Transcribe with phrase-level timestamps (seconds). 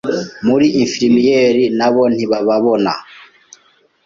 [0.47, 2.93] muri infirimiyeri nabo ntibababona.